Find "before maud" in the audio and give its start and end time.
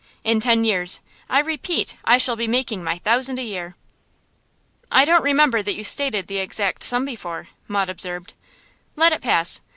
7.05-7.87